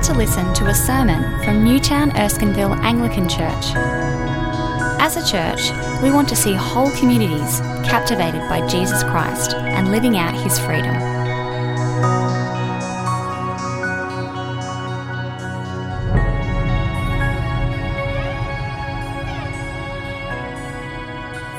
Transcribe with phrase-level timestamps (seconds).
[0.00, 3.74] about to listen to a sermon from Newtown Erskineville Anglican Church.
[4.98, 5.70] As a church,
[6.02, 10.94] we want to see whole communities captivated by Jesus Christ and living out his freedom.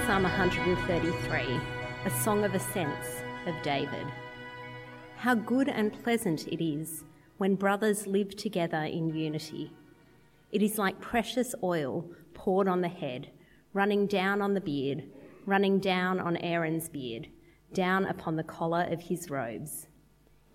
[0.07, 1.59] Psalm 133,
[2.05, 4.07] a song of ascents of David.
[5.17, 7.03] How good and pleasant it is
[7.41, 9.71] when brothers live together in unity.
[10.51, 12.05] It is like precious oil
[12.35, 13.31] poured on the head,
[13.73, 15.05] running down on the beard,
[15.47, 17.29] running down on Aaron's beard,
[17.73, 19.87] down upon the collar of his robes.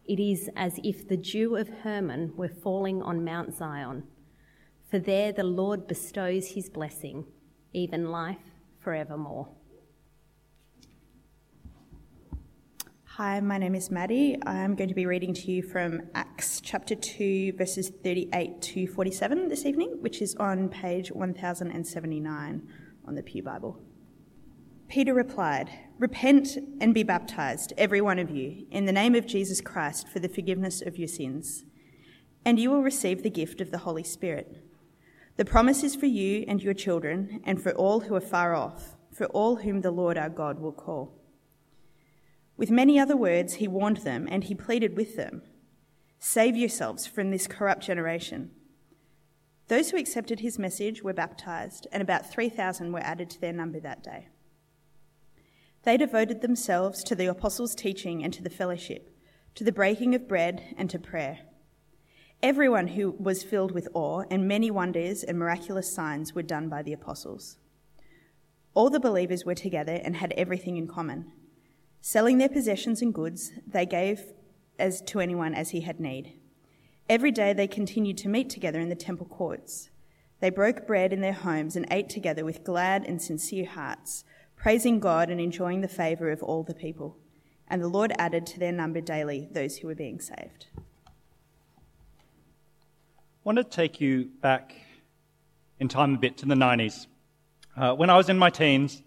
[0.04, 4.04] It is as if the dew of Hermon were falling on Mount Zion,
[4.88, 7.24] for there the Lord bestows his blessing,
[7.72, 9.48] even life forevermore.
[13.16, 14.36] Hi, my name is Maddie.
[14.44, 19.48] I'm going to be reading to you from Acts chapter 2, verses 38 to 47
[19.48, 22.68] this evening, which is on page 1079
[23.06, 23.80] on the Pew Bible.
[24.88, 29.62] Peter replied, Repent and be baptized, every one of you, in the name of Jesus
[29.62, 31.64] Christ for the forgiveness of your sins,
[32.44, 34.62] and you will receive the gift of the Holy Spirit.
[35.38, 38.94] The promise is for you and your children, and for all who are far off,
[39.10, 41.14] for all whom the Lord our God will call.
[42.56, 45.42] With many other words, he warned them and he pleaded with them
[46.18, 48.50] Save yourselves from this corrupt generation.
[49.68, 53.80] Those who accepted his message were baptized, and about 3,000 were added to their number
[53.80, 54.28] that day.
[55.82, 59.16] They devoted themselves to the apostles' teaching and to the fellowship,
[59.56, 61.40] to the breaking of bread and to prayer.
[62.42, 66.82] Everyone who was filled with awe, and many wonders and miraculous signs were done by
[66.82, 67.56] the apostles.
[68.74, 71.32] All the believers were together and had everything in common.
[72.00, 74.32] Selling their possessions and goods, they gave
[74.78, 76.34] as to anyone as he had need.
[77.08, 79.90] Every day they continued to meet together in the temple courts.
[80.40, 84.24] They broke bread in their homes and ate together with glad and sincere hearts,
[84.56, 87.16] praising God and enjoying the favor of all the people.
[87.68, 90.66] And the Lord added to their number daily those who were being saved.
[90.76, 90.80] I
[93.44, 94.74] want to take you back
[95.78, 97.06] in time a bit to the 90s,
[97.76, 99.02] uh, when I was in my teens,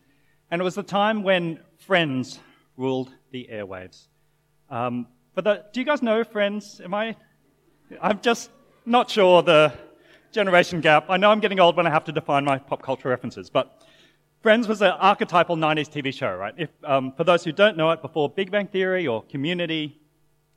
[0.52, 2.40] and it was the time when Friends
[2.80, 4.08] ruled the airwaves.
[4.70, 6.82] Um, but the, do you guys know Friends?
[6.84, 7.16] Am I?
[8.02, 8.50] I'm just
[8.86, 9.74] not sure the
[10.32, 11.06] generation gap.
[11.10, 13.84] I know I'm getting old when I have to define my pop culture references, but
[14.42, 16.54] Friends was an archetypal 90s TV show, right?
[16.58, 20.00] If, um, for those who don't know it, before Big Bang Theory or Community,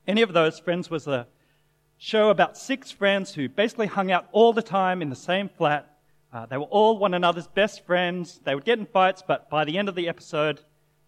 [0.07, 1.27] any of those, Friends was a
[1.97, 5.97] show about six friends who basically hung out all the time in the same flat.
[6.31, 8.39] Uh, they were all one another's best friends.
[8.45, 10.61] They would get in fights, but by the end of the episode,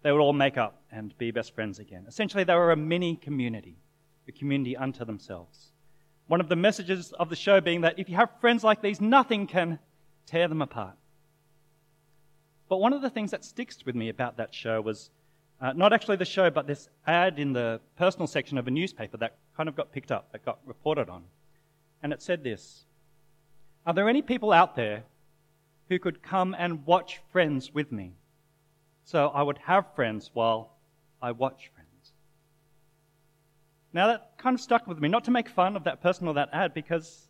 [0.06, 2.04] they would all make up and be best friends again.
[2.06, 3.76] Essentially, they were a mini community,
[4.28, 5.72] a community unto themselves.
[6.28, 9.00] One of the messages of the show being that if you have friends like these,
[9.00, 9.80] nothing can
[10.24, 10.94] tear them apart.
[12.68, 15.10] But one of the things that sticks with me about that show was
[15.60, 19.16] uh, not actually the show, but this ad in the personal section of a newspaper
[19.16, 21.24] that kind of got picked up, that got reported on.
[22.00, 22.84] And it said this
[23.84, 25.02] Are there any people out there
[25.88, 28.12] who could come and watch Friends with me?
[29.06, 30.72] So I would have friends while
[31.22, 32.12] I watch friends.
[33.92, 36.34] Now that kind of stuck with me, not to make fun of that person or
[36.34, 37.28] that ad, because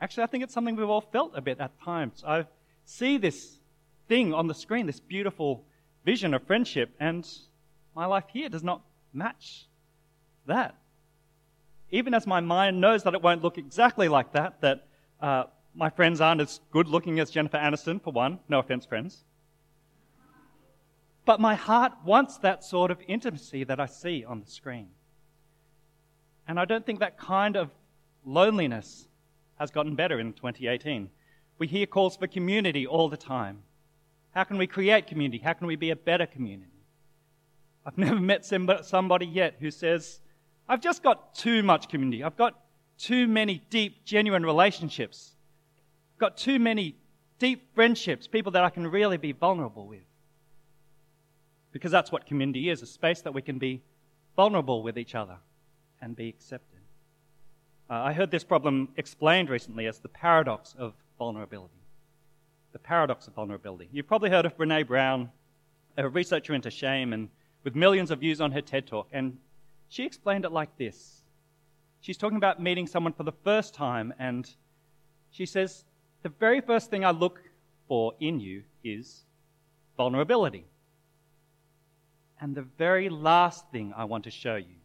[0.00, 2.22] actually I think it's something we've all felt a bit at times.
[2.24, 2.46] I
[2.84, 3.58] see this
[4.08, 5.64] thing on the screen, this beautiful
[6.04, 7.28] vision of friendship, and
[7.96, 8.82] my life here does not
[9.12, 9.66] match
[10.46, 10.76] that.
[11.90, 14.86] Even as my mind knows that it won't look exactly like that, that
[15.20, 15.44] uh,
[15.74, 18.38] my friends aren't as good looking as Jennifer Aniston, for one.
[18.48, 19.24] No offense, friends.
[21.26, 24.88] But my heart wants that sort of intimacy that I see on the screen.
[26.48, 27.70] And I don't think that kind of
[28.24, 29.08] loneliness
[29.56, 31.10] has gotten better in 2018.
[31.58, 33.62] We hear calls for community all the time.
[34.30, 35.38] How can we create community?
[35.38, 36.84] How can we be a better community?
[37.84, 40.20] I've never met somebody yet who says,
[40.68, 42.22] I've just got too much community.
[42.22, 42.56] I've got
[42.98, 45.32] too many deep, genuine relationships.
[46.14, 46.94] I've got too many
[47.40, 50.04] deep friendships, people that I can really be vulnerable with.
[51.76, 53.82] Because that's what community is a space that we can be
[54.34, 55.36] vulnerable with each other
[56.00, 56.80] and be accepted.
[57.90, 61.82] Uh, I heard this problem explained recently as the paradox of vulnerability.
[62.72, 63.90] The paradox of vulnerability.
[63.92, 65.30] You've probably heard of Brene Brown,
[65.98, 67.28] a researcher into shame, and
[67.62, 69.08] with millions of views on her TED Talk.
[69.12, 69.36] And
[69.90, 71.24] she explained it like this
[72.00, 74.48] She's talking about meeting someone for the first time, and
[75.30, 75.84] she says,
[76.22, 77.42] The very first thing I look
[77.86, 79.26] for in you is
[79.98, 80.64] vulnerability.
[82.40, 84.76] And the very last thing I want to show you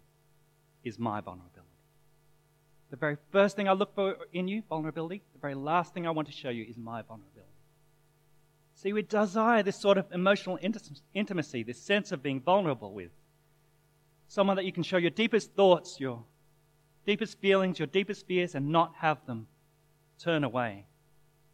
[0.84, 1.68] is my vulnerability.
[2.90, 6.12] The very first thing I look for in you, vulnerability, the very last thing I
[6.12, 7.48] want to show you is my vulnerability.
[8.76, 10.60] See, we desire this sort of emotional
[11.14, 13.12] intimacy, this sense of being vulnerable with.
[14.28, 16.24] Someone that you can show your deepest thoughts, your
[17.06, 19.48] deepest feelings, your deepest fears, and not have them
[20.18, 20.86] turn away,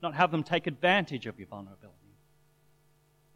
[0.01, 2.06] not have them take advantage of your vulnerability.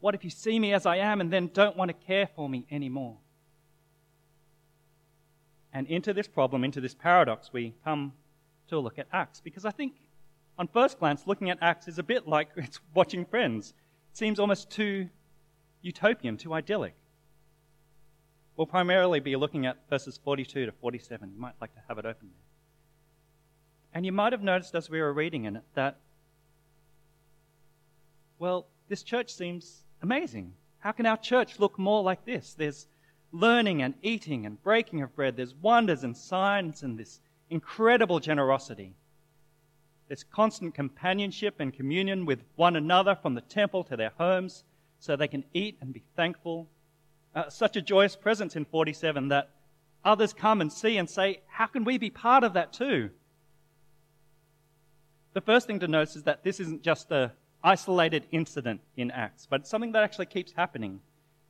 [0.02, 2.50] What if you see me as I am and then don't want to care for
[2.50, 3.18] me anymore?
[5.72, 8.14] And into this problem, into this paradox, we come
[8.68, 9.40] to look at Acts.
[9.40, 9.94] Because I think,
[10.58, 13.74] on first glance, looking at Acts is a bit like it's watching Friends.
[14.12, 15.08] It seems almost too
[15.82, 16.96] utopian, too idyllic.
[18.58, 21.32] We'll primarily be looking at verses 42 to 47.
[21.34, 22.42] You might like to have it open there.
[23.94, 25.98] And you might have noticed as we were reading in it that,
[28.40, 30.54] well, this church seems amazing.
[30.80, 32.54] How can our church look more like this?
[32.54, 32.88] There's
[33.32, 35.38] learning and eating and breaking of bread.
[35.38, 37.20] There's wonders and signs and this
[37.50, 38.96] incredible generosity.
[40.08, 44.64] There's constant companionship and communion with one another from the temple to their homes
[45.00, 46.68] so they can eat and be thankful.
[47.34, 49.50] Uh, such a joyous presence in 47 that
[50.04, 53.12] others come and see and say, How can we be part of that too?
[55.34, 57.32] The first thing to notice is that this isn't just an
[57.64, 61.02] isolated incident in Acts, but it's something that actually keeps happening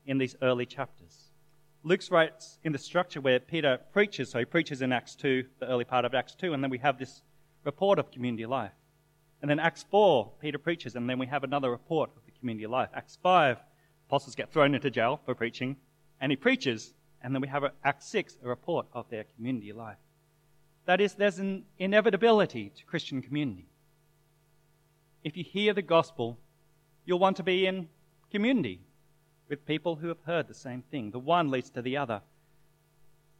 [0.05, 1.31] in these early chapters.
[1.83, 5.67] Luke writes in the structure where Peter preaches, so he preaches in Acts 2, the
[5.67, 7.21] early part of Acts 2, and then we have this
[7.63, 8.73] report of community life.
[9.41, 12.67] And then Acts 4, Peter preaches, and then we have another report of the community
[12.67, 12.89] life.
[12.93, 13.57] Acts 5,
[14.07, 15.75] apostles get thrown into jail for preaching,
[16.19, 16.93] and he preaches,
[17.23, 19.97] and then we have Acts 6, a report of their community life.
[20.85, 23.70] That is, there's an inevitability to Christian community.
[25.23, 26.37] If you hear the gospel,
[27.05, 27.89] you'll want to be in
[28.31, 28.81] community
[29.49, 31.11] with people who have heard the same thing.
[31.11, 32.21] The one leads to the other.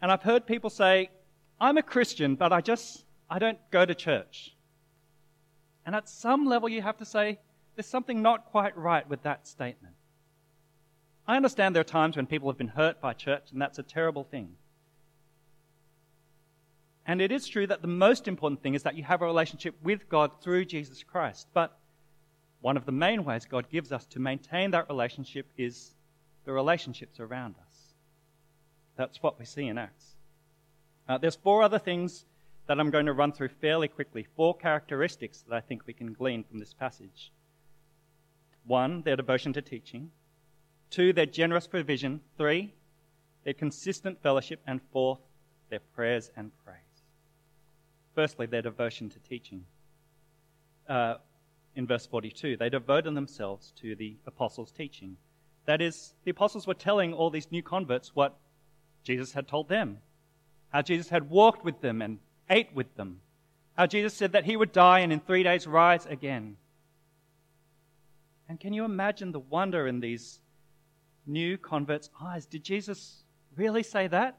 [0.01, 1.09] And I've heard people say,
[1.59, 4.55] I'm a Christian, but I just, I don't go to church.
[5.85, 7.39] And at some level, you have to say,
[7.75, 9.95] there's something not quite right with that statement.
[11.27, 13.83] I understand there are times when people have been hurt by church, and that's a
[13.83, 14.55] terrible thing.
[17.11, 19.75] And it is true that the most important thing is that you have a relationship
[19.83, 21.45] with God through Jesus Christ.
[21.53, 21.77] But
[22.61, 25.91] one of the main ways God gives us to maintain that relationship is
[26.45, 27.75] the relationships around us.
[28.95, 30.15] That's what we see in Acts.
[31.09, 32.23] Uh, there's four other things
[32.67, 36.13] that I'm going to run through fairly quickly, four characteristics that I think we can
[36.13, 37.33] glean from this passage.
[38.65, 40.11] One, their devotion to teaching.
[40.89, 42.21] Two, their generous provision.
[42.37, 42.73] Three,
[43.43, 44.61] their consistent fellowship.
[44.65, 45.19] And fourth,
[45.69, 46.90] their prayers and praise.
[48.15, 49.65] Firstly, their devotion to teaching.
[50.87, 51.15] Uh,
[51.75, 55.15] in verse 42, they devoted themselves to the apostles' teaching.
[55.65, 58.37] That is, the apostles were telling all these new converts what
[59.03, 59.99] Jesus had told them,
[60.69, 62.19] how Jesus had walked with them and
[62.49, 63.21] ate with them,
[63.77, 66.57] how Jesus said that he would die and in three days rise again.
[68.49, 70.41] And can you imagine the wonder in these
[71.25, 72.45] new converts' eyes?
[72.45, 73.23] Did Jesus
[73.55, 74.37] really say that?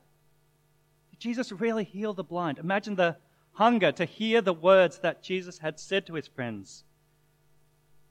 [1.11, 2.59] Did Jesus really heal the blind?
[2.59, 3.17] Imagine the
[3.55, 6.85] hunger to hear the words that Jesus had said to his friends,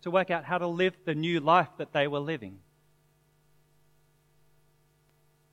[0.01, 2.59] to work out how to live the new life that they were living.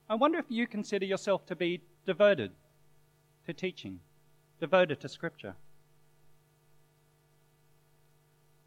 [0.09, 2.53] I wonder if you consider yourself to be devoted
[3.47, 4.01] to teaching,
[4.61, 5.55] devoted to Scripture.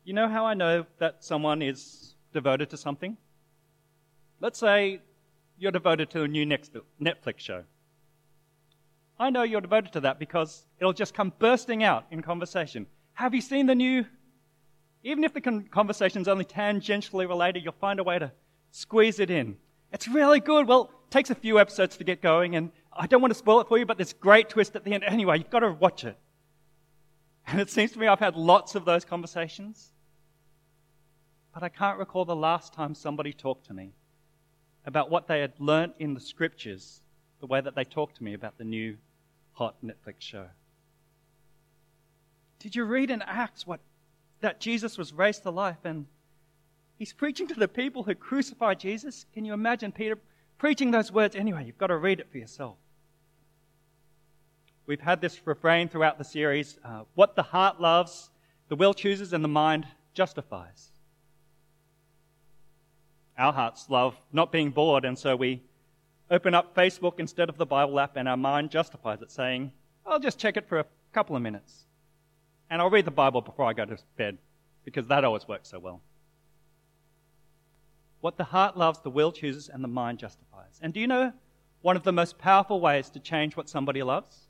[0.04, 3.18] You know how I know that someone is devoted to something?
[4.40, 5.02] Let's say
[5.58, 7.64] you're devoted to a new Netflix show.
[9.22, 12.88] I know you're devoted to that because it'll just come bursting out in conversation.
[13.14, 14.04] Have you seen the new?
[15.04, 18.32] Even if the conversation's only tangentially related, you'll find a way to
[18.72, 19.58] squeeze it in.
[19.94, 20.68] It's really good.
[20.68, 23.62] Well, it takes a few episodes to get going, and I don't want to spoil
[23.62, 25.04] it for you, but there's great twist at the end.
[25.04, 26.18] Anyway, you've got to watch it.
[27.48, 29.92] And it seems to me I've had lots of those conversations,
[31.54, 33.94] but I can't recall the last time somebody talked to me
[34.86, 37.02] about what they had learnt in the scriptures,
[37.40, 38.96] the way that they talked to me about the new
[39.62, 40.48] hot Netflix show.
[42.58, 43.80] Did you read in Acts what
[44.40, 46.08] that Jesus was raised to life and
[46.98, 49.26] He's preaching to the people who crucified Jesus.
[49.34, 50.18] Can you imagine Peter
[50.58, 51.36] preaching those words?
[51.36, 52.78] Anyway, you've got to read it for yourself.
[54.88, 58.32] We've had this refrain throughout the series uh, what the heart loves,
[58.70, 60.92] the will chooses, and the mind justifies.
[63.38, 65.62] Our hearts love not being bored, and so we
[66.32, 69.72] open up Facebook instead of the Bible app, and our mind justifies it, saying,
[70.06, 71.86] I'll just check it for a couple of minutes.
[72.70, 74.38] And I'll read the Bible before I go to bed,
[74.86, 76.02] because that always works so well.
[78.22, 80.80] What the heart loves, the will chooses, and the mind justifies.
[80.82, 81.34] And do you know
[81.82, 84.48] one of the most powerful ways to change what somebody loves?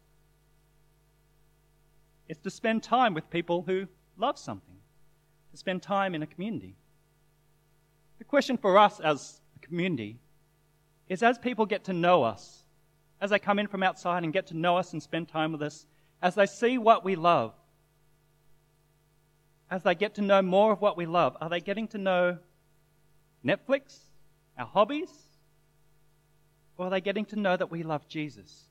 [2.28, 4.76] It's to spend time with people who love something,
[5.52, 6.76] to spend time in a community.
[8.20, 10.20] The question for us as a community
[11.12, 12.64] is as people get to know us,
[13.20, 15.62] as they come in from outside and get to know us and spend time with
[15.62, 15.86] us,
[16.22, 17.54] as they see what we love,
[19.70, 22.38] as they get to know more of what we love, are they getting to know
[23.44, 23.98] Netflix,
[24.58, 25.10] our hobbies?
[26.78, 28.70] Or are they getting to know that we love Jesus?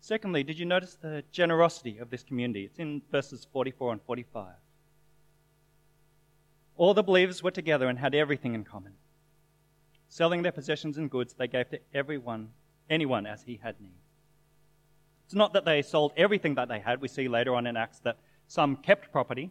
[0.00, 2.66] Secondly, did you notice the generosity of this community?
[2.66, 4.52] It's in verses 44 and 45.
[6.76, 8.92] All the believers were together and had everything in common.
[10.08, 12.50] Selling their possessions and goods, they gave to everyone,
[12.90, 13.98] anyone as he had need.
[15.26, 17.00] It's not that they sold everything that they had.
[17.00, 19.50] We see later on in Acts that some kept property.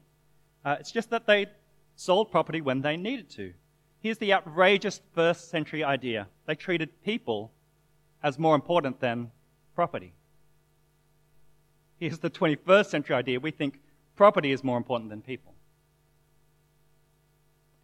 [0.64, 1.48] Uh, it's just that they
[1.96, 3.54] sold property when they needed to.
[4.00, 7.52] Here's the outrageous first century idea they treated people
[8.22, 9.32] as more important than
[9.76, 10.14] property.
[12.00, 13.80] Here's the 21st century idea we think
[14.16, 15.53] property is more important than people.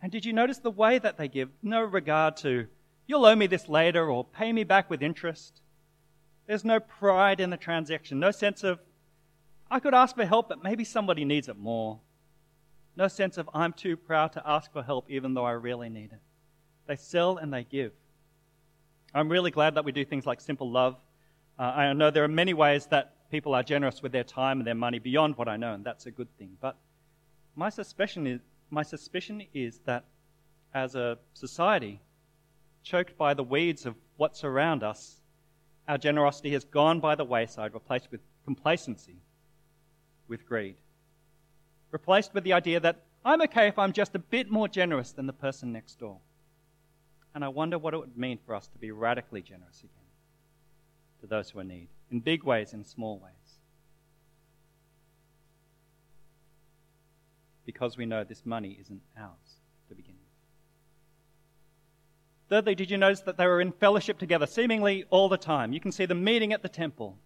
[0.02, 1.50] And did you notice the way that they give?
[1.62, 2.68] No regard to,
[3.08, 5.62] you'll owe me this later or pay me back with interest.
[6.48, 8.80] There's no pride in the transaction, no sense of,
[9.70, 12.00] I could ask for help, but maybe somebody needs it more.
[12.96, 16.12] No sense of, I'm too proud to ask for help even though I really need
[16.12, 16.20] it.
[16.88, 17.92] They sell and they give.
[19.14, 20.96] I'm really glad that we do things like simple love.
[21.58, 24.66] Uh, I know there are many ways that people are generous with their time and
[24.66, 26.58] their money beyond what I know, and that's a good thing.
[26.60, 26.76] But
[27.56, 30.06] my suspicion is, my suspicion is that
[30.74, 32.02] as a society,
[32.84, 35.22] choked by the weeds of what's around us,
[35.88, 39.16] our generosity has gone by the wayside, replaced with complacency,
[40.28, 40.76] with greed.
[41.92, 45.26] Replaced with the idea that I'm okay if I'm just a bit more generous than
[45.26, 46.20] the person next door.
[47.34, 49.96] And I wonder what it would mean for us to be radically generous again
[51.22, 53.39] to those who are in need, in big ways, in small ways.
[57.70, 59.60] Because we know this money isn't ours
[59.90, 60.26] to begin with.
[62.50, 65.72] Thirdly, did you notice that they were in fellowship together seemingly all the time?
[65.72, 67.20] You can see them meeting at the temple.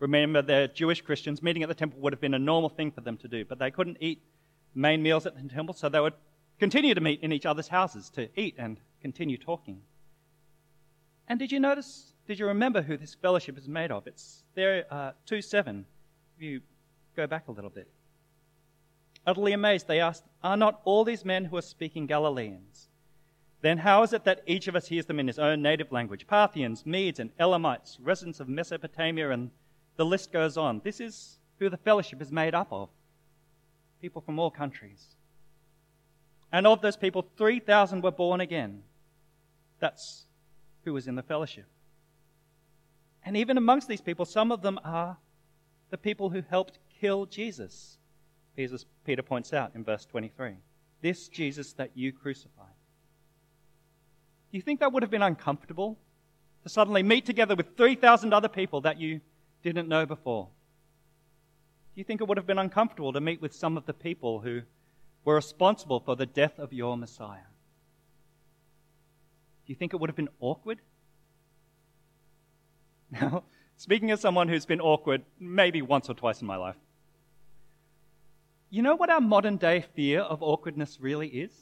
[0.00, 1.40] Remember, they're Jewish Christians.
[1.40, 3.60] Meeting at the temple would have been a normal thing for them to do, but
[3.60, 4.24] they couldn't eat
[4.74, 6.14] main meals at the temple, so they would
[6.58, 9.82] continue to meet in each other's houses to eat and continue talking.
[11.28, 14.08] And did you notice, did you remember who this fellowship is made of?
[14.08, 15.86] It's there, uh, 2 7.
[16.36, 16.60] If you
[17.14, 17.88] go back a little bit.
[19.28, 22.88] Utterly amazed, they asked, Are not all these men who are speaking Galileans?
[23.60, 26.26] then how is it that each of us hears them in his own native language?
[26.26, 29.50] Parthians, Medes, and Elamites, residents of Mesopotamia, and
[29.96, 30.80] the list goes on.
[30.84, 32.88] This is who the fellowship is made up of
[34.00, 35.16] people from all countries.
[36.52, 38.82] And of those people, 3,000 were born again.
[39.80, 40.24] That's
[40.84, 41.66] who was in the fellowship.
[43.26, 45.18] And even amongst these people, some of them are
[45.90, 47.26] the people who helped kill
[48.58, 48.84] Jesus.
[49.04, 50.56] Peter points out in verse 23
[51.00, 52.74] this Jesus that you crucified.
[54.50, 55.96] Do you think that would have been uncomfortable
[56.64, 59.20] to suddenly meet together with 3,000 other people that you
[59.62, 60.48] didn't know before?
[61.94, 64.40] Do you think it would have been uncomfortable to meet with some of the people
[64.40, 64.62] who
[65.24, 67.46] were responsible for the death of your Messiah?
[69.66, 70.80] Do you think it would have been awkward?
[73.10, 73.44] Now,
[73.76, 76.76] speaking as someone who's been awkward maybe once or twice in my life,
[78.70, 81.52] you know what our modern day fear of awkwardness really is?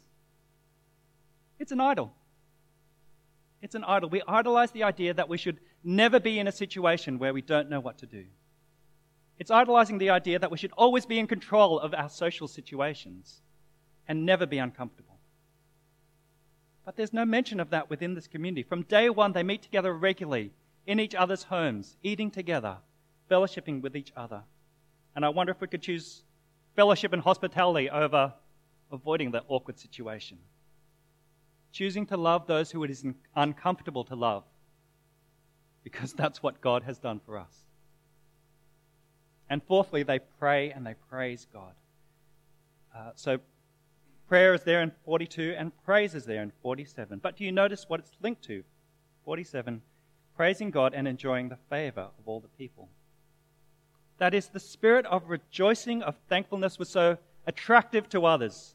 [1.59, 2.13] It's an idol.
[3.63, 4.11] It's an idol.
[4.11, 7.71] We idolize the idea that we should never be in a situation where we don't
[7.71, 8.25] know what to do.
[9.39, 13.41] It's idolizing the idea that we should always be in control of our social situations
[14.09, 15.19] and never be uncomfortable.
[16.85, 18.63] But there's no mention of that within this community.
[18.63, 20.53] From day one, they meet together regularly
[20.87, 22.77] in each other's homes, eating together,
[23.31, 24.43] fellowshipping with each other.
[25.15, 26.23] And I wonder if we could choose
[26.77, 28.33] fellowship and hospitality over
[28.93, 30.39] avoiding that awkward situation
[31.77, 33.05] choosing to love those who it is
[33.35, 34.45] uncomfortable to love,
[35.85, 37.53] because that's what God has done for us.
[39.51, 41.75] And fourthly, they pray and they praise God.
[42.97, 43.39] Uh, so
[44.27, 47.21] prayer is there in 42 and praise is there in 47.
[47.23, 48.65] But do you notice what it's linked to?
[49.27, 49.83] 47,
[50.35, 52.89] praising God and enjoying the favor of all the people.
[54.19, 58.75] That is, the spirit of rejoicing, of thankfulness was so attractive to others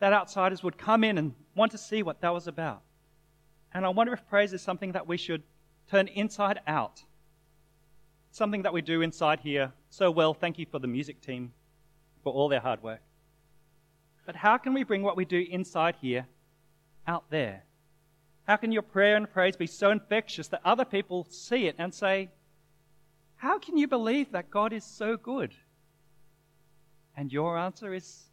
[0.00, 2.82] that outsiders would come in and want to see what that was about.
[3.74, 5.42] And I wonder if praise is something that we should
[5.90, 7.02] turn inside out.
[8.30, 10.32] Something that we do inside here so well.
[10.32, 11.52] Thank you for the music team
[12.22, 13.00] for all their hard work.
[14.24, 16.26] But how can we bring what we do inside here
[17.06, 17.64] out there?
[18.46, 21.92] How can your prayer and praise be so infectious that other people see it and
[21.92, 22.30] say,
[23.38, 25.54] How can you believe that God is so good?
[27.16, 28.24] And your answer is,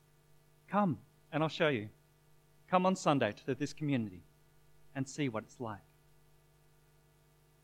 [0.68, 0.98] Come,
[1.32, 1.90] and I'll show you.
[2.70, 4.24] Come on Sunday to this community
[4.96, 5.80] and see what it's like.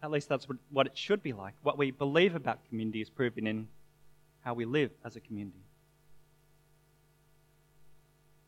[0.04, 1.54] At least that's what it should be like.
[1.64, 3.68] What we believe about community is proven in
[4.42, 5.64] how we live as a community.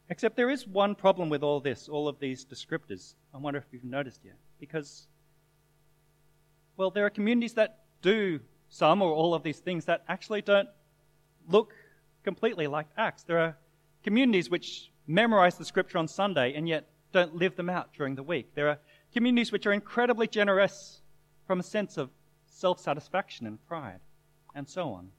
[0.10, 3.16] Except there is one problem with all this, all of these descriptors.
[3.34, 4.36] I wonder if you've noticed yet.
[4.60, 5.08] Because,
[6.78, 8.40] well, there are communities that do
[8.74, 10.68] some or all of these things that actually don't
[11.48, 11.76] look
[12.24, 13.22] completely like Acts.
[13.22, 13.56] There are
[14.04, 18.24] communities which memorize the scripture on Sunday and yet don't live them out during the
[18.24, 18.56] week.
[18.56, 18.80] There are
[19.14, 21.02] communities which are incredibly generous
[21.46, 22.10] from a sense of
[22.48, 24.00] self satisfaction and pride,
[24.56, 25.10] and so on.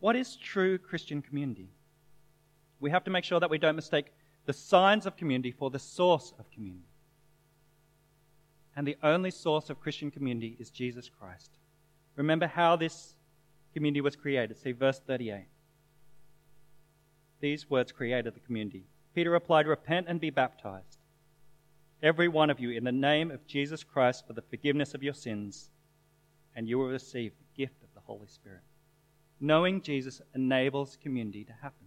[0.00, 1.70] What is true Christian community?
[2.78, 4.12] We have to make sure that we don't mistake
[4.44, 6.90] the signs of community for the source of community.
[8.76, 11.55] And the only source of Christian community is Jesus Christ.
[12.16, 13.14] Remember how this
[13.74, 14.56] community was created.
[14.56, 15.46] See verse 38.
[17.40, 18.86] These words created the community.
[19.14, 20.98] Peter replied, Repent and be baptized,
[22.02, 25.14] every one of you, in the name of Jesus Christ for the forgiveness of your
[25.14, 25.70] sins,
[26.54, 28.62] and you will receive the gift of the Holy Spirit.
[29.38, 31.86] Knowing Jesus enables community to happen.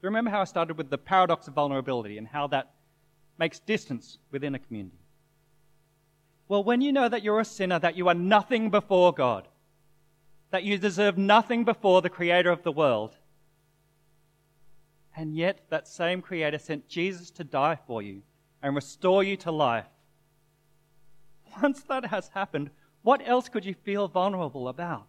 [0.00, 2.72] Remember how I started with the paradox of vulnerability and how that
[3.38, 5.01] makes distance within a community?
[6.52, 9.48] Well, when you know that you're a sinner, that you are nothing before God,
[10.50, 13.16] that you deserve nothing before the Creator of the world,
[15.16, 18.20] and yet that same Creator sent Jesus to die for you
[18.62, 19.86] and restore you to life.
[21.62, 22.68] Once that has happened,
[23.00, 25.06] what else could you feel vulnerable about?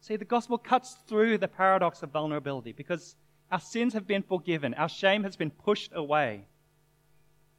[0.00, 3.14] See, the gospel cuts through the paradox of vulnerability because
[3.52, 4.74] our sins have been forgiven.
[4.74, 6.46] Our shame has been pushed away.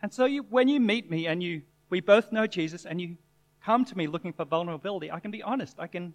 [0.01, 1.61] And so you, when you meet me and you,
[1.95, 3.15] we both know Jesus and you
[3.63, 5.79] come to me looking for vulnerability, I can be honest.
[5.79, 6.13] I can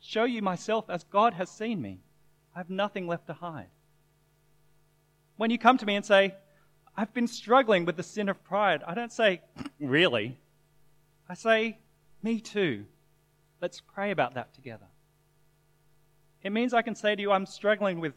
[0.00, 2.00] show you myself as God has seen me.
[2.56, 3.68] I have nothing left to hide.
[5.36, 6.34] When you come to me and say,
[6.96, 9.42] I've been struggling with the sin of pride, I don't say,
[9.78, 10.40] really.
[11.28, 11.78] I say,
[12.24, 12.84] me too.
[13.60, 14.86] Let's pray about that together.
[16.42, 18.14] It means I can say to you, I'm struggling with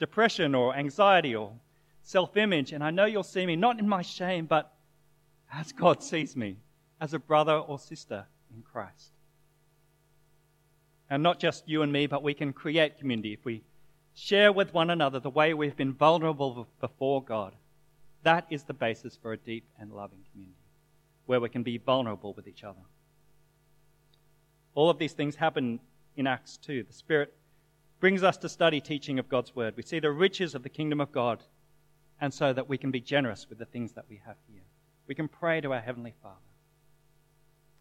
[0.00, 1.52] depression or anxiety or
[2.02, 2.72] self image.
[2.72, 4.72] And I know you'll see me not in my shame, but
[5.52, 6.56] as God sees me,
[7.00, 9.12] as a brother or sister in Christ.
[11.10, 13.62] And not just you and me, but we can create community if we
[14.14, 17.54] share with one another the way we've been vulnerable before God.
[18.22, 20.56] That is the basis for a deep and loving community
[21.26, 22.80] where we can be vulnerable with each other.
[24.74, 25.80] All of these things happen
[26.16, 26.84] in Acts 2.
[26.84, 27.34] The Spirit
[28.00, 29.74] brings us to study teaching of God's word.
[29.76, 31.42] We see the riches of the kingdom of God,
[32.20, 34.62] and so that we can be generous with the things that we have here.
[35.06, 36.36] We can pray to our Heavenly Father.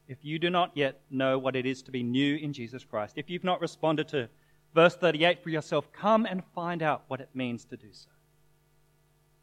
[0.08, 3.18] If you do not yet know what it is to be new in Jesus Christ,
[3.18, 4.30] if you've not responded to
[4.74, 8.10] verse 38 for yourself, come and find out what it means to do so.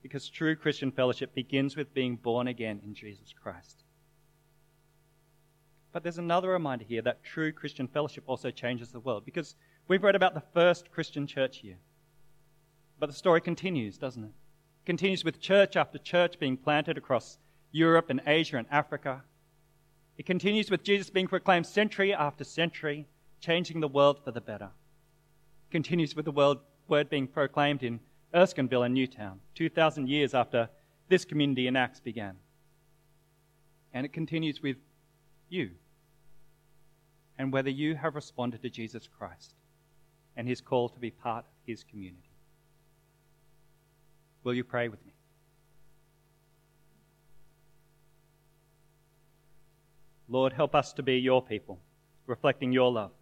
[0.02, 3.84] Because true Christian fellowship begins with being born again in Jesus Christ.
[5.92, 9.24] But there's another reminder here that true Christian fellowship also changes the world.
[9.24, 9.54] Because
[9.88, 11.78] We've read about the first Christian church here.
[13.00, 14.26] But the story continues, doesn't it?
[14.26, 14.34] it?
[14.84, 17.38] Continues with church after church being planted across
[17.70, 19.22] Europe and Asia and Africa.
[20.16, 23.06] It continues with Jesus being proclaimed century after century,
[23.40, 24.70] changing the world for the better.
[25.68, 28.00] It continues with the world, word being proclaimed in
[28.34, 30.68] Erskineville and Newtown, 2,000 years after
[31.08, 32.36] this community in Acts began.
[33.92, 34.76] And it continues with
[35.48, 35.70] you
[37.38, 39.54] and whether you have responded to Jesus Christ
[40.36, 42.30] and his call to be part of his community.
[44.44, 45.12] Will you pray with me?
[50.28, 51.78] Lord, help us to be your people,
[52.26, 53.12] reflecting your love.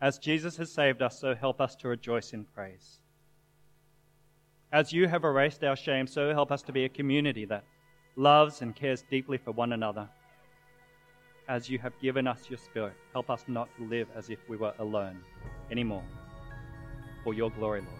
[0.00, 3.00] As Jesus has saved us, so help us to rejoice in praise.
[4.72, 7.64] As you have erased our shame, so help us to be a community that
[8.16, 10.08] loves and cares deeply for one another.
[11.48, 14.56] As you have given us your Spirit, help us not to live as if we
[14.56, 15.20] were alone
[15.72, 16.04] anymore.
[17.24, 17.99] For your glory, Lord.